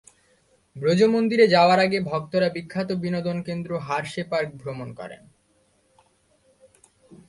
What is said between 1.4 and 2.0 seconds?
যাওয়ার আগে